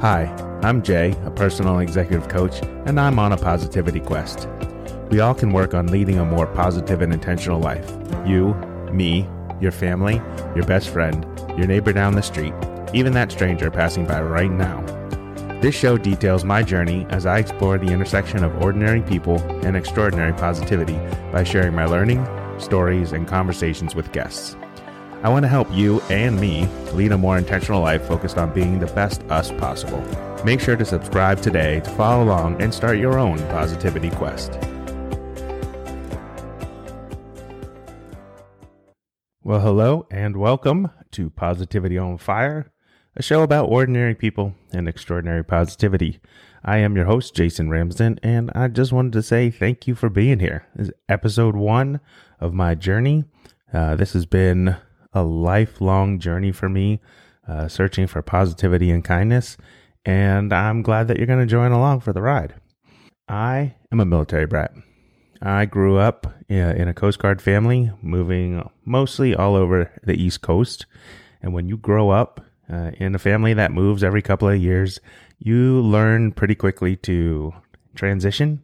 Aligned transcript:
Hi, 0.00 0.24
I'm 0.62 0.82
Jay, 0.82 1.14
a 1.24 1.30
personal 1.30 1.78
executive 1.78 2.28
coach, 2.28 2.60
and 2.84 3.00
I'm 3.00 3.18
on 3.18 3.32
a 3.32 3.36
positivity 3.38 3.98
quest. 3.98 4.46
We 5.08 5.20
all 5.20 5.32
can 5.32 5.54
work 5.54 5.72
on 5.72 5.86
leading 5.86 6.18
a 6.18 6.24
more 6.24 6.46
positive 6.46 7.00
and 7.00 7.14
intentional 7.14 7.58
life. 7.60 7.90
You, 8.26 8.52
me, 8.92 9.26
your 9.58 9.72
family, 9.72 10.16
your 10.54 10.66
best 10.66 10.90
friend, 10.90 11.24
your 11.56 11.66
neighbor 11.66 11.94
down 11.94 12.14
the 12.14 12.22
street, 12.22 12.52
even 12.92 13.14
that 13.14 13.32
stranger 13.32 13.70
passing 13.70 14.04
by 14.04 14.20
right 14.20 14.50
now. 14.50 14.82
This 15.62 15.74
show 15.74 15.96
details 15.96 16.44
my 16.44 16.62
journey 16.62 17.06
as 17.08 17.24
I 17.24 17.38
explore 17.38 17.78
the 17.78 17.90
intersection 17.90 18.44
of 18.44 18.62
ordinary 18.62 19.00
people 19.00 19.40
and 19.64 19.78
extraordinary 19.78 20.34
positivity 20.34 20.98
by 21.32 21.42
sharing 21.42 21.74
my 21.74 21.86
learning, 21.86 22.22
stories, 22.58 23.12
and 23.12 23.26
conversations 23.26 23.94
with 23.94 24.12
guests. 24.12 24.58
I 25.26 25.28
want 25.28 25.42
to 25.42 25.48
help 25.48 25.66
you 25.72 26.00
and 26.02 26.40
me 26.40 26.68
lead 26.92 27.10
a 27.10 27.18
more 27.18 27.36
intentional 27.36 27.80
life 27.80 28.06
focused 28.06 28.38
on 28.38 28.54
being 28.54 28.78
the 28.78 28.86
best 28.86 29.24
us 29.24 29.50
possible. 29.50 30.00
Make 30.44 30.60
sure 30.60 30.76
to 30.76 30.84
subscribe 30.84 31.42
today 31.42 31.80
to 31.80 31.90
follow 31.90 32.22
along 32.22 32.62
and 32.62 32.72
start 32.72 32.98
your 32.98 33.18
own 33.18 33.38
positivity 33.48 34.10
quest. 34.10 34.52
Well, 39.42 39.58
hello 39.58 40.06
and 40.12 40.36
welcome 40.36 40.92
to 41.10 41.28
Positivity 41.30 41.98
on 41.98 42.18
Fire, 42.18 42.70
a 43.16 43.22
show 43.24 43.42
about 43.42 43.68
ordinary 43.68 44.14
people 44.14 44.54
and 44.72 44.88
extraordinary 44.88 45.44
positivity. 45.44 46.20
I 46.64 46.76
am 46.76 46.94
your 46.94 47.06
host, 47.06 47.34
Jason 47.34 47.68
Ramsden, 47.68 48.20
and 48.22 48.52
I 48.54 48.68
just 48.68 48.92
wanted 48.92 49.14
to 49.14 49.24
say 49.24 49.50
thank 49.50 49.88
you 49.88 49.96
for 49.96 50.08
being 50.08 50.38
here. 50.38 50.68
This 50.76 50.86
is 50.86 50.94
episode 51.08 51.56
one 51.56 51.98
of 52.38 52.54
my 52.54 52.76
journey. 52.76 53.24
Uh, 53.72 53.96
this 53.96 54.12
has 54.12 54.24
been 54.24 54.76
a 55.16 55.22
lifelong 55.22 56.18
journey 56.18 56.52
for 56.52 56.68
me, 56.68 57.00
uh, 57.48 57.66
searching 57.68 58.06
for 58.06 58.20
positivity 58.20 58.90
and 58.90 59.02
kindness. 59.02 59.56
And 60.04 60.52
I'm 60.52 60.82
glad 60.82 61.08
that 61.08 61.16
you're 61.16 61.26
going 61.26 61.40
to 61.40 61.46
join 61.46 61.72
along 61.72 62.00
for 62.00 62.12
the 62.12 62.20
ride. 62.20 62.54
I 63.26 63.74
am 63.90 63.98
a 63.98 64.04
military 64.04 64.46
brat. 64.46 64.72
I 65.40 65.64
grew 65.64 65.96
up 65.96 66.26
in 66.48 66.86
a 66.86 66.94
Coast 66.94 67.18
Guard 67.18 67.40
family, 67.40 67.90
moving 68.02 68.68
mostly 68.84 69.34
all 69.34 69.54
over 69.54 69.90
the 70.04 70.22
East 70.22 70.42
Coast. 70.42 70.84
And 71.42 71.54
when 71.54 71.66
you 71.66 71.78
grow 71.78 72.10
up 72.10 72.42
uh, 72.70 72.92
in 72.98 73.14
a 73.14 73.18
family 73.18 73.54
that 73.54 73.72
moves 73.72 74.04
every 74.04 74.22
couple 74.22 74.48
of 74.48 74.60
years, 74.60 75.00
you 75.38 75.80
learn 75.80 76.32
pretty 76.32 76.54
quickly 76.54 76.94
to 76.96 77.54
transition. 77.94 78.62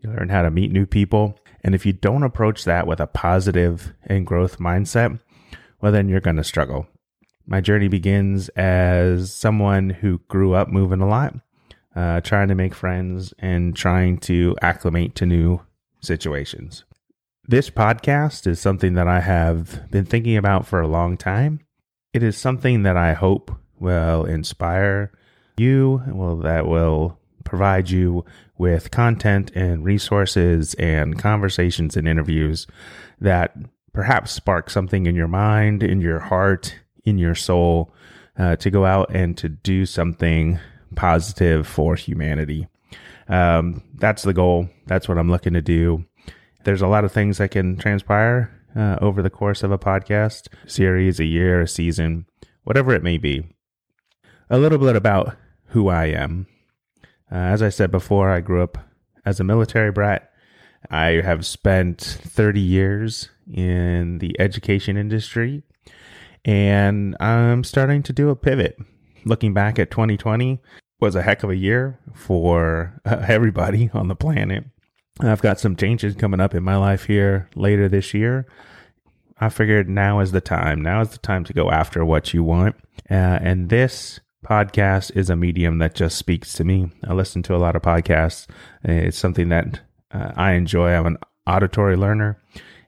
You 0.00 0.10
learn 0.10 0.30
how 0.30 0.42
to 0.42 0.50
meet 0.50 0.72
new 0.72 0.84
people. 0.84 1.38
And 1.62 1.76
if 1.76 1.86
you 1.86 1.92
don't 1.92 2.24
approach 2.24 2.64
that 2.64 2.88
with 2.88 2.98
a 2.98 3.06
positive 3.06 3.92
and 4.04 4.26
growth 4.26 4.58
mindset, 4.58 5.20
well, 5.82 5.92
then 5.92 6.08
you're 6.08 6.20
going 6.20 6.36
to 6.36 6.44
struggle. 6.44 6.86
My 7.46 7.60
journey 7.60 7.88
begins 7.88 8.48
as 8.50 9.34
someone 9.34 9.90
who 9.90 10.20
grew 10.28 10.54
up 10.54 10.68
moving 10.68 11.00
a 11.00 11.08
lot, 11.08 11.34
uh, 11.94 12.20
trying 12.20 12.48
to 12.48 12.54
make 12.54 12.74
friends 12.74 13.34
and 13.40 13.74
trying 13.76 14.18
to 14.18 14.56
acclimate 14.62 15.16
to 15.16 15.26
new 15.26 15.60
situations. 16.00 16.84
This 17.48 17.68
podcast 17.68 18.46
is 18.46 18.60
something 18.60 18.94
that 18.94 19.08
I 19.08 19.20
have 19.20 19.90
been 19.90 20.04
thinking 20.04 20.36
about 20.36 20.66
for 20.66 20.80
a 20.80 20.86
long 20.86 21.16
time. 21.16 21.60
It 22.12 22.22
is 22.22 22.36
something 22.36 22.84
that 22.84 22.96
I 22.96 23.14
hope 23.14 23.50
will 23.80 24.24
inspire 24.24 25.10
you, 25.56 26.02
well, 26.06 26.36
that 26.36 26.66
will 26.68 27.18
provide 27.44 27.90
you 27.90 28.24
with 28.56 28.92
content 28.92 29.50
and 29.56 29.84
resources 29.84 30.74
and 30.74 31.18
conversations 31.18 31.96
and 31.96 32.06
interviews 32.06 32.68
that 33.20 33.56
perhaps 33.92 34.32
spark 34.32 34.70
something 34.70 35.06
in 35.06 35.14
your 35.14 35.28
mind, 35.28 35.82
in 35.82 36.00
your 36.00 36.20
heart, 36.20 36.76
in 37.04 37.18
your 37.18 37.34
soul 37.34 37.92
uh, 38.38 38.56
to 38.56 38.70
go 38.70 38.84
out 38.84 39.10
and 39.14 39.36
to 39.38 39.48
do 39.48 39.84
something 39.86 40.58
positive 40.94 41.66
for 41.66 41.96
humanity. 41.96 42.66
Um, 43.28 43.82
that's 43.94 44.22
the 44.22 44.32
goal. 44.32 44.68
That's 44.86 45.08
what 45.08 45.18
I'm 45.18 45.30
looking 45.30 45.52
to 45.54 45.62
do. 45.62 46.04
There's 46.64 46.82
a 46.82 46.86
lot 46.86 47.04
of 47.04 47.12
things 47.12 47.38
that 47.38 47.50
can 47.50 47.76
transpire 47.76 48.50
uh, 48.76 48.96
over 49.00 49.22
the 49.22 49.30
course 49.30 49.62
of 49.62 49.72
a 49.72 49.78
podcast 49.78 50.48
series, 50.66 51.20
a 51.20 51.24
year, 51.24 51.62
a 51.62 51.68
season, 51.68 52.26
whatever 52.64 52.94
it 52.94 53.02
may 53.02 53.18
be. 53.18 53.46
A 54.48 54.58
little 54.58 54.78
bit 54.78 54.96
about 54.96 55.36
who 55.68 55.88
I 55.88 56.06
am. 56.06 56.46
Uh, 57.30 57.36
as 57.36 57.62
I 57.62 57.70
said 57.70 57.90
before, 57.90 58.30
I 58.30 58.40
grew 58.40 58.62
up 58.62 58.78
as 59.24 59.40
a 59.40 59.44
military 59.44 59.90
brat. 59.90 60.30
I 60.90 61.20
have 61.22 61.46
spent 61.46 62.00
30 62.00 62.60
years 62.60 63.30
in 63.52 64.18
the 64.18 64.38
education 64.40 64.96
industry, 64.96 65.62
and 66.44 67.16
I'm 67.20 67.64
starting 67.64 68.02
to 68.04 68.12
do 68.12 68.30
a 68.30 68.36
pivot. 68.36 68.76
Looking 69.24 69.54
back 69.54 69.78
at 69.78 69.90
2020 69.90 70.60
was 71.00 71.14
a 71.14 71.22
heck 71.22 71.42
of 71.42 71.50
a 71.50 71.56
year 71.56 71.98
for 72.14 73.00
everybody 73.04 73.90
on 73.92 74.08
the 74.08 74.16
planet. 74.16 74.64
I've 75.20 75.42
got 75.42 75.60
some 75.60 75.76
changes 75.76 76.14
coming 76.16 76.40
up 76.40 76.54
in 76.54 76.62
my 76.62 76.76
life 76.76 77.04
here 77.04 77.48
later 77.54 77.88
this 77.88 78.14
year. 78.14 78.46
I 79.38 79.48
figured 79.48 79.88
now 79.88 80.20
is 80.20 80.32
the 80.32 80.40
time. 80.40 80.82
Now 80.82 81.00
is 81.00 81.10
the 81.10 81.18
time 81.18 81.44
to 81.44 81.52
go 81.52 81.70
after 81.70 82.04
what 82.04 82.32
you 82.32 82.44
want. 82.44 82.76
Uh, 83.10 83.38
and 83.42 83.68
this 83.68 84.20
podcast 84.44 85.14
is 85.16 85.30
a 85.30 85.36
medium 85.36 85.78
that 85.78 85.94
just 85.94 86.16
speaks 86.16 86.52
to 86.54 86.64
me. 86.64 86.90
I 87.04 87.12
listen 87.12 87.42
to 87.44 87.56
a 87.56 87.58
lot 87.58 87.76
of 87.76 87.82
podcasts. 87.82 88.46
It's 88.84 89.18
something 89.18 89.48
that 89.50 89.80
uh, 90.12 90.32
I 90.36 90.52
enjoy. 90.52 90.92
I'm 90.92 91.06
an 91.06 91.18
auditory 91.46 91.96
learner. 91.96 92.40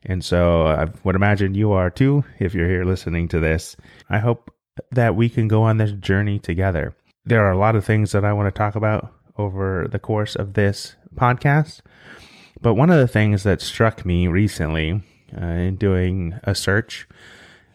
And 0.05 0.23
so 0.23 0.67
I 0.67 0.87
would 1.03 1.15
imagine 1.15 1.55
you 1.55 1.71
are 1.71 1.89
too 1.89 2.23
if 2.39 2.53
you're 2.53 2.69
here 2.69 2.85
listening 2.85 3.27
to 3.29 3.39
this. 3.39 3.75
I 4.09 4.19
hope 4.19 4.51
that 4.91 5.15
we 5.15 5.29
can 5.29 5.47
go 5.47 5.63
on 5.63 5.77
this 5.77 5.91
journey 5.93 6.39
together. 6.39 6.95
There 7.25 7.43
are 7.43 7.51
a 7.51 7.57
lot 7.57 7.75
of 7.75 7.85
things 7.85 8.11
that 8.11 8.23
I 8.23 8.33
want 8.33 8.53
to 8.53 8.57
talk 8.57 8.75
about 8.75 9.11
over 9.37 9.87
the 9.89 9.99
course 9.99 10.35
of 10.35 10.53
this 10.53 10.95
podcast. 11.15 11.81
But 12.61 12.75
one 12.75 12.89
of 12.89 12.99
the 12.99 13.07
things 13.07 13.43
that 13.43 13.61
struck 13.61 14.05
me 14.05 14.27
recently 14.27 15.01
uh, 15.35 15.45
in 15.45 15.75
doing 15.75 16.39
a 16.43 16.53
search 16.53 17.07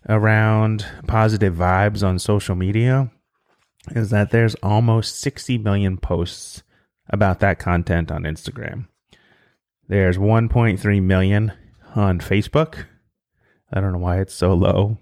around 0.09 0.87
positive 1.07 1.55
vibes 1.55 2.07
on 2.07 2.19
social 2.19 2.55
media 2.55 3.11
is 3.93 4.11
that 4.11 4.31
there's 4.31 4.55
almost 4.57 5.21
60 5.21 5.59
million 5.59 5.97
posts 5.97 6.63
about 7.09 7.41
that 7.41 7.59
content 7.59 8.11
on 8.11 8.23
Instagram. 8.23 8.87
There's 9.89 10.17
1.3 10.17 11.03
million 11.03 11.53
on 11.95 12.21
Facebook. 12.21 12.87
I 13.73 13.81
don't 13.81 13.93
know 13.93 13.99
why 13.99 14.21
it's 14.21 14.35
so 14.35 14.55
low. 14.55 14.99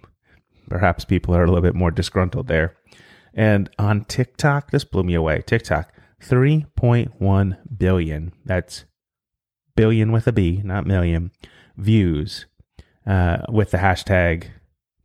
Perhaps 0.68 1.04
people 1.04 1.34
are 1.34 1.44
a 1.44 1.46
little 1.46 1.62
bit 1.62 1.74
more 1.74 1.90
disgruntled 1.90 2.48
there. 2.48 2.76
And 3.34 3.70
on 3.78 4.04
TikTok, 4.04 4.70
this 4.70 4.84
blew 4.84 5.02
me 5.02 5.14
away. 5.14 5.42
TikTok, 5.46 5.92
3.1 6.22 7.78
billion. 7.78 8.32
That's 8.44 8.84
billion 9.76 10.12
with 10.12 10.26
a 10.26 10.32
B, 10.32 10.60
not 10.64 10.86
million, 10.86 11.30
views 11.76 12.46
uh, 13.06 13.38
with 13.48 13.70
the 13.70 13.78
hashtag 13.78 14.48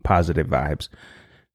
positive 0.04 0.48
vibes. 0.48 0.90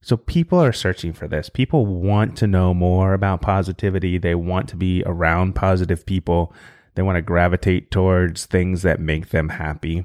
So 0.01 0.17
people 0.17 0.59
are 0.63 0.73
searching 0.73 1.13
for 1.13 1.27
this. 1.27 1.49
People 1.49 1.85
want 1.85 2.37
to 2.39 2.47
know 2.47 2.73
more 2.73 3.13
about 3.13 3.43
positivity. 3.43 4.17
They 4.17 4.35
want 4.35 4.69
to 4.69 4.77
be 4.77 5.03
around 5.05 5.55
positive 5.55 6.07
people. 6.07 6.55
They 6.95 7.03
want 7.03 7.17
to 7.17 7.23
gravitate 7.23 7.91
towards 7.91 8.47
things 8.47 8.83
that 8.83 9.01
make 9.01 9.31
them 9.31 9.51
happy. 9.51 10.05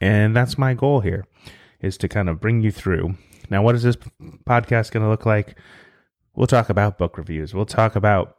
And 0.00 0.34
that's 0.34 0.58
my 0.58 0.74
goal 0.74 1.00
here 1.00 1.26
is 1.80 1.96
to 1.98 2.08
kind 2.08 2.28
of 2.28 2.40
bring 2.40 2.60
you 2.60 2.70
through. 2.70 3.16
Now, 3.50 3.62
what 3.62 3.74
is 3.74 3.82
this 3.82 3.96
podcast 4.46 4.90
going 4.90 5.02
to 5.02 5.08
look 5.08 5.26
like? 5.26 5.56
We'll 6.34 6.46
talk 6.46 6.68
about 6.68 6.98
book 6.98 7.16
reviews. 7.18 7.54
We'll 7.54 7.66
talk 7.66 7.96
about 7.96 8.36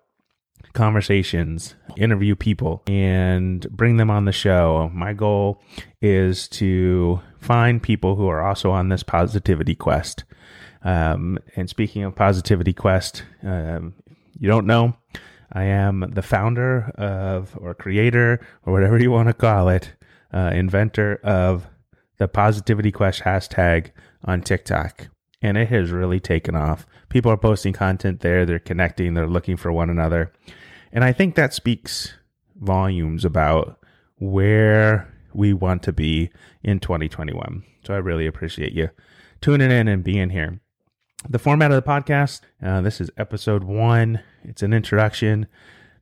conversations, 0.73 1.75
interview 1.97 2.35
people, 2.35 2.83
and 2.87 3.69
bring 3.71 3.97
them 3.97 4.09
on 4.09 4.25
the 4.25 4.31
show. 4.31 4.89
My 4.93 5.13
goal 5.13 5.61
is 6.01 6.47
to 6.49 7.21
find 7.39 7.81
people 7.81 8.15
who 8.15 8.27
are 8.27 8.41
also 8.45 8.71
on 8.71 8.89
this 8.89 9.03
positivity 9.03 9.75
quest. 9.75 10.25
Um, 10.83 11.39
and 11.55 11.69
speaking 11.69 12.03
of 12.03 12.15
positivity 12.15 12.73
quest, 12.73 13.23
um, 13.43 13.95
you 14.37 14.47
don't 14.47 14.67
know, 14.67 14.95
I 15.51 15.63
am 15.63 16.11
the 16.13 16.21
founder 16.21 16.91
of, 16.95 17.57
or 17.59 17.73
creator, 17.73 18.39
or 18.65 18.73
whatever 18.73 18.99
you 18.99 19.11
want 19.11 19.27
to 19.27 19.33
call 19.33 19.69
it, 19.69 19.93
uh, 20.33 20.51
inventor 20.53 21.19
of 21.23 21.67
the 22.17 22.27
Positivity 22.27 22.91
Quest 22.91 23.21
hashtag 23.21 23.91
on 24.23 24.41
TikTok. 24.41 25.07
And 25.41 25.57
it 25.57 25.69
has 25.69 25.91
really 25.91 26.19
taken 26.19 26.55
off. 26.55 26.85
People 27.07 27.31
are 27.31 27.37
posting 27.37 27.73
content 27.73 28.19
there, 28.19 28.45
they're 28.45 28.59
connecting, 28.59 29.13
they're 29.13 29.27
looking 29.27 29.57
for 29.57 29.71
one 29.71 29.89
another. 29.89 30.31
And 30.91 31.03
I 31.03 31.13
think 31.13 31.35
that 31.35 31.53
speaks 31.53 32.13
volumes 32.59 33.23
about 33.23 33.79
where 34.17 35.13
we 35.33 35.53
want 35.53 35.83
to 35.83 35.93
be 35.93 36.29
in 36.61 36.79
2021. 36.79 37.63
So 37.85 37.93
I 37.93 37.97
really 37.97 38.27
appreciate 38.27 38.73
you 38.73 38.89
tuning 39.41 39.71
in 39.71 39.87
and 39.87 40.03
being 40.03 40.29
here. 40.31 40.59
The 41.27 41.39
format 41.39 41.71
of 41.71 41.83
the 41.83 41.89
podcast 41.89 42.41
uh, 42.61 42.81
this 42.81 42.99
is 42.99 43.09
episode 43.17 43.63
one, 43.63 44.21
it's 44.43 44.63
an 44.63 44.73
introduction. 44.73 45.47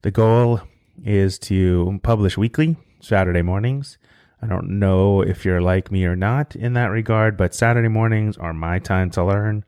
The 0.02 0.12
goal 0.12 0.62
is 1.04 1.38
to 1.40 2.00
publish 2.04 2.38
weekly, 2.38 2.78
Saturday 3.00 3.44
mornings. 3.44 3.98
I 4.42 4.48
don't 4.48 4.80
know 4.80 5.22
if 5.22 5.46
you're 5.46 5.62
like 5.62 5.92
me 5.92 6.06
or 6.06 6.16
not 6.16 6.56
in 6.56 6.74
that 6.74 6.88
regard, 6.88 7.38
but 7.38 7.56
Saturday 7.56 7.88
mornings 7.88 8.38
are 8.38 8.54
my 8.54 8.80
time 8.80 9.10
to 9.12 9.24
learn. 9.24 9.66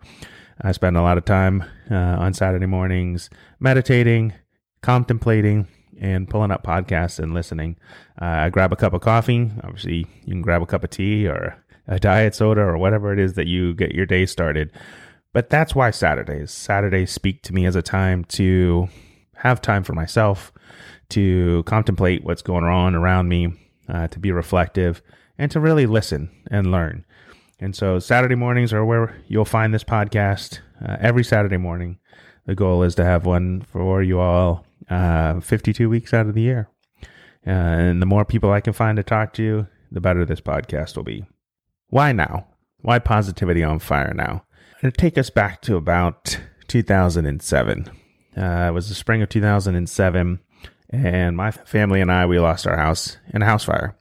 I 0.62 0.74
spend 0.74 0.98
a 0.98 1.02
lot 1.02 1.18
of 1.18 1.26
time 1.26 1.64
uh, 1.90 1.96
on 1.96 2.34
Saturday 2.34 2.66
mornings 2.66 3.30
meditating, 3.60 4.34
contemplating, 4.82 5.68
and 6.00 6.30
pulling 6.30 6.52
up 6.52 6.64
podcasts 6.64 7.20
and 7.20 7.34
listening. 7.34 7.78
Uh, 8.22 8.26
I 8.26 8.50
grab 8.50 8.72
a 8.72 8.76
cup 8.76 8.94
of 8.94 9.02
coffee. 9.02 9.50
Obviously, 9.64 10.08
you 10.26 10.34
can 10.34 10.42
grab 10.42 10.62
a 10.62 10.68
cup 10.68 10.84
of 10.84 10.90
tea 10.90 11.28
or 11.28 11.58
a 11.88 12.00
diet 12.00 12.36
soda 12.36 12.62
or 12.62 12.78
whatever 12.78 13.12
it 13.12 13.20
is 13.20 13.34
that 13.34 13.48
you 13.48 13.74
get 13.74 13.94
your 13.96 14.06
day 14.06 14.26
started. 14.26 14.72
But 15.34 15.50
that's 15.50 15.76
why 15.76 15.92
Saturdays. 15.92 16.52
Saturdays 16.52 17.12
speak 17.12 17.42
to 17.44 17.54
me 17.54 17.66
as 17.66 17.76
a 17.76 17.82
time 17.82 18.24
to 18.26 18.88
have 19.36 19.62
time 19.62 19.84
for 19.84 19.94
myself, 19.94 20.52
to 21.10 21.64
contemplate 21.64 22.24
what's 22.24 22.42
going 22.42 22.64
on 22.64 22.96
around 22.96 23.30
me, 23.30 23.54
uh, 23.90 24.08
to 24.08 24.20
be 24.20 24.32
reflective, 24.32 25.02
and 25.38 25.52
to 25.52 25.60
really 25.60 25.86
listen 25.86 26.30
and 26.52 26.72
learn. 26.72 27.06
And 27.60 27.76
so 27.76 28.00
Saturday 28.00 28.36
mornings 28.36 28.72
are 28.72 28.86
where 28.86 29.18
you'll 29.28 29.46
find 29.46 29.74
this 29.74 29.84
podcast 29.84 30.60
uh, 30.86 30.98
every 31.00 31.24
Saturday 31.24 31.58
morning. 31.58 32.00
The 32.46 32.56
goal 32.56 32.84
is 32.84 32.96
to 32.96 33.06
have 33.06 33.26
one 33.26 33.62
for 33.62 34.02
you 34.02 34.20
all 34.20 34.66
uh, 34.90 35.40
52 35.40 35.90
weeks 35.90 36.14
out 36.14 36.28
of 36.28 36.36
the 36.36 36.42
year. 36.42 36.70
Uh, 37.46 37.52
and 37.52 38.02
the 38.02 38.06
more 38.06 38.26
people 38.26 38.52
I 38.52 38.62
can 38.62 38.74
find 38.74 38.96
to 38.98 39.04
talk 39.04 39.34
to, 39.34 39.68
the 39.92 40.02
better 40.02 40.26
this 40.26 40.42
podcast 40.42 40.96
will 40.96 41.04
be. 41.04 41.26
Why 41.88 42.12
now? 42.12 42.48
Why 42.82 43.00
positivity 43.00 43.64
on 43.64 43.80
fire 43.80 44.14
now? 44.14 44.46
It'll 44.80 44.92
take 44.92 45.18
us 45.18 45.30
back 45.30 45.62
to 45.64 45.76
about 45.76 46.40
2007. 46.68 47.86
Uh, 48.38 48.42
it 48.42 48.74
was 48.74 48.88
the 48.88 48.96
spring 48.96 49.22
of 49.22 49.30
2007, 49.30 50.40
and 50.90 51.38
my 51.38 51.52
family 51.52 52.02
and 52.02 52.12
I 52.12 52.26
we 52.26 52.40
lost 52.40 52.68
our 52.68 52.78
house 52.78 53.18
in 53.34 53.42
a 53.42 53.46
house 53.46 53.64
fire. 53.64 53.96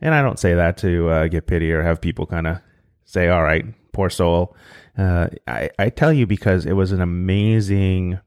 And 0.00 0.14
I 0.14 0.22
don't 0.22 0.38
say 0.38 0.54
that 0.54 0.76
to 0.78 1.08
uh, 1.08 1.28
get 1.28 1.46
pity 1.46 1.72
or 1.72 1.82
have 1.82 2.00
people 2.00 2.26
kind 2.26 2.46
of 2.46 2.58
say, 3.04 3.28
"All 3.28 3.42
right, 3.42 3.64
poor 3.92 4.10
soul." 4.10 4.56
Uh, 4.96 5.28
I, 5.46 5.70
I 5.78 5.90
tell 5.90 6.12
you 6.12 6.26
because 6.26 6.66
it 6.66 6.74
was 6.74 6.92
an 6.92 7.00
amazing 7.00 8.20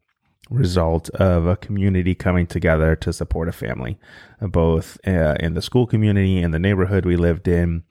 result 0.50 1.10
of 1.12 1.46
a 1.46 1.58
community 1.58 2.16
coming 2.16 2.48
together 2.48 2.96
to 2.96 3.14
support 3.14 3.50
a 3.50 3.52
family, 3.52 4.00
both 4.42 4.98
uh, 5.06 5.36
in 5.40 5.54
the 5.54 5.62
school 5.62 5.86
community 5.86 6.42
and 6.42 6.54
the 6.54 6.60
neighborhood 6.60 7.06
we 7.06 7.16
lived 7.16 7.48
in, 7.48 7.84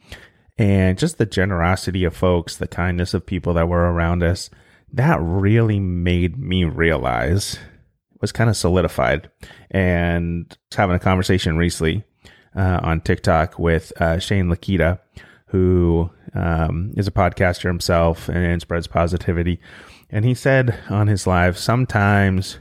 and 0.58 0.98
just 0.98 1.18
the 1.18 1.26
generosity 1.26 2.04
of 2.04 2.16
folks, 2.16 2.56
the 2.56 2.68
kindness 2.68 3.14
of 3.14 3.26
people 3.26 3.54
that 3.54 3.68
were 3.68 3.92
around 3.92 4.22
us. 4.22 4.50
That 4.92 5.20
really 5.20 5.80
made 5.80 6.38
me 6.38 6.64
realize 6.64 7.58
was 8.26 8.32
kind 8.32 8.50
of 8.50 8.56
solidified. 8.56 9.30
And 9.70 10.56
having 10.76 10.96
a 10.96 11.00
conversation 11.00 11.56
recently 11.56 12.02
uh, 12.56 12.80
on 12.82 13.00
TikTok 13.00 13.56
with 13.56 13.92
uh, 14.00 14.18
Shane 14.18 14.46
Lakita, 14.46 14.98
who 15.46 16.10
um, 16.34 16.92
is 16.96 17.06
a 17.06 17.12
podcaster 17.12 17.66
himself 17.66 18.28
and 18.28 18.60
spreads 18.60 18.88
positivity. 18.88 19.60
And 20.10 20.24
he 20.24 20.34
said 20.34 20.76
on 20.90 21.06
his 21.06 21.24
live, 21.24 21.56
sometimes 21.56 22.58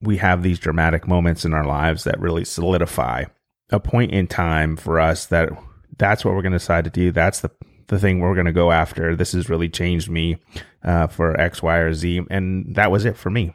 we 0.00 0.18
have 0.18 0.44
these 0.44 0.60
dramatic 0.60 1.08
moments 1.08 1.44
in 1.44 1.52
our 1.52 1.64
lives 1.64 2.04
that 2.04 2.20
really 2.20 2.44
solidify 2.44 3.24
a 3.70 3.80
point 3.80 4.12
in 4.12 4.28
time 4.28 4.76
for 4.76 5.00
us 5.00 5.26
that 5.26 5.50
that's 5.98 6.24
what 6.24 6.32
we're 6.32 6.42
going 6.42 6.52
to 6.52 6.58
decide 6.58 6.84
to 6.84 6.90
do. 6.90 7.10
That's 7.10 7.40
the 7.40 7.50
the 7.88 7.98
thing 7.98 8.20
we're 8.20 8.34
going 8.34 8.46
to 8.46 8.52
go 8.52 8.70
after. 8.70 9.16
This 9.16 9.32
has 9.32 9.48
really 9.48 9.68
changed 9.68 10.10
me 10.10 10.36
uh, 10.84 11.06
for 11.06 11.38
X, 11.40 11.62
Y, 11.62 11.76
or 11.78 11.94
Z, 11.94 12.20
and 12.30 12.74
that 12.76 12.90
was 12.90 13.06
it 13.06 13.16
for 13.16 13.30
me. 13.30 13.54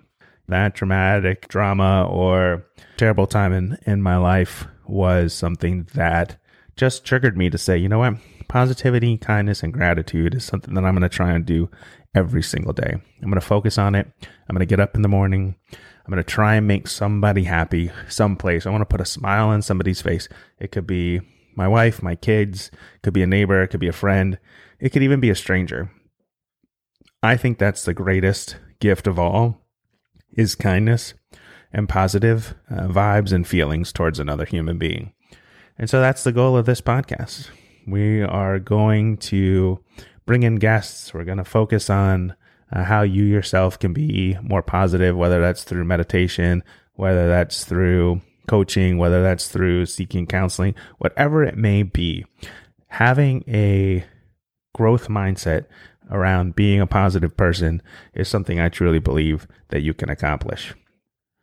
That 0.54 0.76
dramatic 0.76 1.48
drama 1.48 2.08
or 2.08 2.64
terrible 2.98 3.26
time 3.26 3.54
in 3.54 3.80
in 3.88 4.04
my 4.04 4.18
life 4.18 4.68
was 4.86 5.34
something 5.34 5.88
that 5.96 6.40
just 6.76 7.04
triggered 7.04 7.36
me 7.36 7.50
to 7.50 7.58
say, 7.58 7.76
you 7.76 7.90
know 7.90 7.98
what, 7.98 8.18
positivity, 8.50 9.18
kindness, 9.18 9.64
and 9.64 9.74
gratitude 9.74 10.36
is 10.36 10.46
something 10.46 10.76
that 10.76 10.86
I'm 10.86 10.94
going 10.94 11.02
to 11.02 11.10
try 11.10 11.32
and 11.32 11.44
do 11.44 11.72
every 12.14 12.44
single 12.44 12.72
day. 12.72 12.94
I'm 12.94 13.30
going 13.32 13.34
to 13.34 13.42
focus 13.42 13.80
on 13.80 13.96
it. 13.96 14.06
I'm 14.22 14.54
going 14.54 14.60
to 14.60 14.68
get 14.68 14.80
up 14.80 14.94
in 14.96 15.02
the 15.02 15.08
morning. 15.08 15.56
I'm 15.72 16.12
going 16.14 16.24
to 16.24 16.24
try 16.24 16.54
and 16.54 16.68
make 16.68 16.88
somebody 16.88 17.46
happy 17.46 17.92
someplace. 18.08 18.68
I 18.68 18.70
want 18.70 18.84
to 18.84 18.86
put 18.86 19.02
a 19.02 19.06
smile 19.06 19.48
on 19.48 19.64
somebody's 19.64 20.04
face. 20.04 20.30
It 20.60 20.72
could 20.72 20.86
be 20.86 21.22
my 21.56 21.68
wife, 21.68 22.04
my 22.04 22.14
kids, 22.14 22.70
could 23.02 23.14
be 23.16 23.24
a 23.24 23.28
neighbor, 23.28 23.64
it 23.64 23.70
could 23.70 23.80
be 23.80 23.88
a 23.88 23.92
friend, 23.92 24.38
it 24.80 24.90
could 24.90 25.02
even 25.02 25.20
be 25.20 25.32
a 25.32 25.36
stranger. 25.36 25.90
I 27.24 27.38
think 27.38 27.58
that's 27.58 27.86
the 27.86 27.96
greatest 27.96 28.58
gift 28.80 29.08
of 29.08 29.18
all 29.18 29.62
is 30.35 30.56
kindness 30.56 31.13
and 31.71 31.89
positive 31.89 32.56
uh, 32.69 32.88
vibes 32.88 33.31
and 33.31 33.47
feelings 33.47 33.91
towards 33.91 34.19
another 34.19 34.45
human 34.45 34.77
being. 34.77 35.13
And 35.77 35.89
so 35.89 36.00
that's 36.00 36.24
the 36.24 36.31
goal 36.31 36.56
of 36.56 36.65
this 36.65 36.81
podcast. 36.81 37.50
We 37.88 38.21
are 38.21 38.59
going 38.59 39.18
to 39.18 39.80
bring 40.25 40.44
in 40.44 40.56
guests. 40.57 41.13
We're 41.13 41.25
going 41.25 41.39
to 41.39 41.44
focus 41.44 41.89
on 41.89 42.35
uh, 42.71 42.83
how 42.83 43.01
you 43.01 43.24
yourself 43.24 43.77
can 43.80 43.94
be 43.94 44.38
more 44.41 44.62
positive, 44.62 45.15
whether 45.15 45.41
that's 45.41 45.63
through 45.63 45.85
meditation, 45.85 46.63
whether 46.94 47.27
that's 47.27 47.65
through 47.65 48.21
coaching, 48.47 48.97
whether 48.97 49.24
that's 49.24 49.47
through 49.47 49.85
seeking 49.85 50.27
counseling, 50.27 50.75
whatever 51.00 51.44
it 51.44 51.57
may 51.57 51.83
be, 51.83 52.25
having 52.88 53.44
a 53.47 54.06
growth 54.74 55.07
mindset 55.07 55.65
around 56.12 56.56
being 56.56 56.80
a 56.80 56.88
positive 56.88 57.36
person 57.36 57.82
is 58.14 58.28
something 58.28 58.60
I 58.60 58.70
truly 58.70 59.00
believe 59.00 59.48
that 59.70 59.82
you 59.82 59.94
can 59.94 60.10
accomplish. 60.10 60.74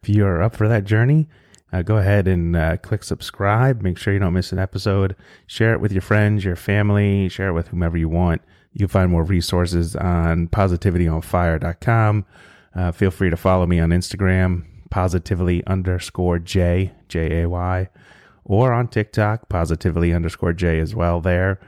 If 0.02 0.08
you 0.08 0.24
are 0.26 0.42
up 0.42 0.56
for 0.56 0.68
that 0.68 0.84
journey, 0.84 1.28
uh, 1.72 1.82
go 1.82 1.98
ahead 1.98 2.26
and 2.26 2.56
uh, 2.56 2.76
click 2.78 3.04
subscribe. 3.04 3.82
Make 3.82 3.98
sure 3.98 4.12
you 4.12 4.18
don't 4.18 4.32
miss 4.32 4.52
an 4.52 4.58
episode. 4.58 5.14
Share 5.46 5.72
it 5.72 5.80
with 5.80 5.92
your 5.92 6.02
friends, 6.02 6.44
your 6.44 6.56
family, 6.56 7.28
share 7.28 7.48
it 7.48 7.54
with 7.54 7.68
whomever 7.68 7.96
you 7.96 8.08
want. 8.08 8.42
You 8.72 8.80
can 8.80 8.88
find 8.88 9.10
more 9.10 9.24
resources 9.24 9.96
on 9.96 10.48
positivityonfire.com. 10.48 12.24
Uh, 12.74 12.92
feel 12.92 13.10
free 13.10 13.30
to 13.30 13.36
follow 13.36 13.66
me 13.66 13.80
on 13.80 13.90
Instagram 13.90 14.64
positively 14.90 15.64
underscore 15.66 16.38
J, 16.38 16.92
J 17.08 17.42
A 17.42 17.48
Y, 17.48 17.88
or 18.44 18.72
on 18.72 18.88
TikTok, 18.88 19.48
positively 19.48 20.12
underscore 20.12 20.52
J 20.52 20.80
as 20.80 20.94
well 20.94 21.20
there. 21.20 21.60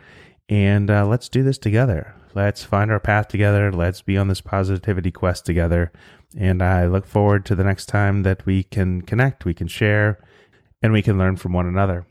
And 0.49 0.91
uh, 0.91 1.06
let's 1.06 1.29
do 1.29 1.43
this 1.43 1.59
together. 1.59 2.15
Let's 2.34 2.64
find 2.64 2.90
our 2.90 3.00
path 3.00 3.29
together. 3.29 3.70
Let's 3.70 4.02
be 4.02 4.17
on 4.17 4.29
this 4.29 4.40
positivity 4.40 5.11
quest 5.11 5.44
together. 5.44 5.93
And 6.37 6.62
I 6.62 6.87
look 6.87 7.06
forward 7.06 7.44
to 7.46 7.55
the 7.55 7.64
next 7.64 7.87
time 7.87 8.23
that 8.23 8.46
we 8.46 8.62
can 8.62 9.02
connect, 9.02 9.44
we 9.44 9.55
can 9.55 9.69
share, 9.69 10.19
and 10.82 10.93
we 10.93 11.02
can 11.02 11.19
learn 11.19 11.37
from 11.37 11.52
one 11.52 11.67
another. 11.67 12.06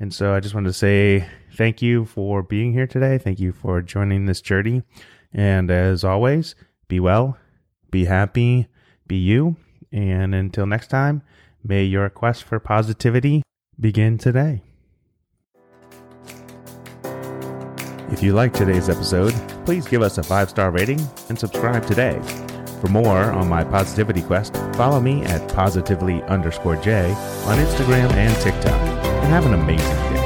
And 0.00 0.12
so 0.12 0.34
I 0.34 0.40
just 0.40 0.54
wanted 0.54 0.70
to 0.70 0.74
say 0.74 1.28
thank 1.54 1.82
you 1.82 2.04
for 2.04 2.42
being 2.42 2.72
here 2.72 2.86
today. 2.86 3.18
Thank 3.18 3.38
you 3.38 3.52
for 3.52 3.82
joining 3.82 4.26
this 4.26 4.40
journey. 4.40 4.82
And 5.32 5.70
as 5.70 6.04
always, 6.04 6.54
be 6.88 6.98
well, 6.98 7.36
be 7.90 8.06
happy, 8.06 8.68
be 9.06 9.16
you, 9.16 9.56
and 9.92 10.34
until 10.34 10.66
next 10.66 10.88
time, 10.88 11.22
may 11.62 11.84
your 11.84 12.08
quest 12.08 12.42
for 12.44 12.58
positivity 12.58 13.42
begin 13.78 14.18
today. 14.18 14.62
If 18.14 18.22
you 18.22 18.32
liked 18.32 18.54
today's 18.54 18.88
episode, 18.88 19.34
please 19.64 19.88
give 19.88 20.00
us 20.00 20.18
a 20.18 20.22
five 20.22 20.48
star 20.48 20.70
rating 20.70 21.00
and 21.28 21.36
subscribe 21.36 21.84
today. 21.84 22.20
For 22.80 22.86
more 22.86 23.32
on 23.32 23.48
my 23.48 23.64
positivity 23.64 24.22
quest, 24.22 24.54
follow 24.76 25.00
me 25.00 25.24
at 25.24 25.52
positively 25.52 26.22
underscore 26.22 26.76
J 26.76 27.10
on 27.10 27.58
Instagram 27.58 28.12
and 28.12 28.32
TikTok. 28.40 28.80
And 29.24 29.32
have 29.32 29.46
an 29.46 29.54
amazing 29.54 30.14
day. 30.14 30.23